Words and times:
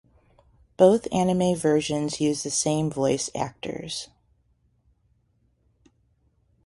Both 0.77 1.07
anime 1.13 1.55
versions 1.55 2.19
use 2.19 2.41
the 2.41 2.49
same 2.49 2.89
voice 2.89 3.29
actors. 3.35 4.07